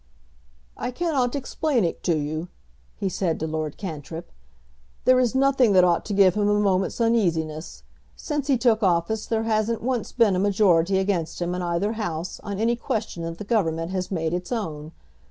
"I 0.77 0.89
cannot 0.89 1.35
explain 1.35 1.83
it 1.83 2.01
to 2.05 2.17
you," 2.17 2.47
he 2.95 3.07
said 3.07 3.39
to 3.39 3.45
Lord 3.45 3.77
Cantrip. 3.77 4.31
"There 5.05 5.19
is 5.19 5.35
nothing 5.35 5.73
that 5.73 5.83
ought 5.83 6.05
to 6.05 6.13
give 6.15 6.33
him 6.33 6.49
a 6.49 6.59
moment's 6.59 6.99
uneasiness. 6.99 7.83
Since 8.15 8.47
he 8.47 8.57
took 8.57 8.81
office 8.81 9.27
there 9.27 9.43
hasn't 9.43 9.83
once 9.83 10.11
been 10.11 10.35
a 10.35 10.39
majority 10.39 10.97
against 10.97 11.39
him 11.39 11.53
in 11.53 11.61
either 11.61 11.91
House 11.93 12.39
on 12.39 12.57
any 12.57 12.75
question 12.75 13.21
that 13.25 13.37
the 13.37 13.43
Government 13.43 13.91
has 13.91 14.09
made 14.09 14.33
its 14.33 14.51
own. 14.51 14.91